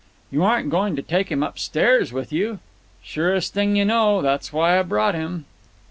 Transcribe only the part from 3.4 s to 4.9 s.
thing you know. That's why I